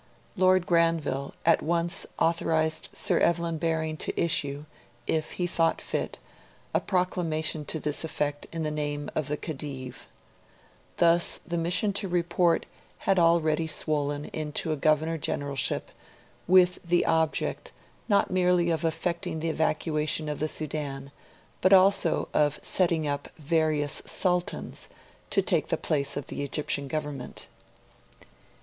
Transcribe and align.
Lord 0.35 0.65
Granville 0.65 1.35
at 1.45 1.61
once 1.61 2.07
authorised 2.17 2.89
Sir 2.91 3.19
Evelyn 3.19 3.59
Baring 3.59 3.97
to 3.97 4.19
issue, 4.19 4.65
if 5.05 5.33
he 5.33 5.45
thought 5.45 5.79
fit, 5.79 6.17
a 6.73 6.79
proclamation 6.79 7.65
to 7.65 7.79
this 7.79 8.03
effect 8.03 8.47
in 8.51 8.63
the 8.63 8.71
name 8.71 9.11
of 9.13 9.27
the 9.27 9.37
Khedive. 9.37 10.07
Thus 10.97 11.39
the 11.45 11.55
mission 11.55 11.93
'to 11.93 12.07
report' 12.07 12.65
had 13.05 13.19
already 13.19 13.67
swollen 13.67 14.25
into 14.33 14.71
a 14.71 14.75
Governor 14.75 15.19
Generalship, 15.19 15.91
with 16.47 16.79
the 16.83 17.05
object, 17.05 17.71
not 18.09 18.31
merely 18.31 18.71
of 18.71 18.83
effecting 18.83 19.39
the 19.39 19.49
evacuation 19.49 20.27
of 20.27 20.39
the 20.39 20.47
Sudan, 20.47 21.11
but 21.61 21.73
also 21.73 22.27
of 22.33 22.57
setting 22.63 23.05
up 23.07 23.29
'various 23.37 24.01
Sultans' 24.07 24.89
to 25.29 25.43
take 25.43 25.67
the 25.67 25.77
place 25.77 26.17
of 26.17 26.25
the 26.25 26.41
Egyptian 26.43 26.87
Government. 26.87 27.47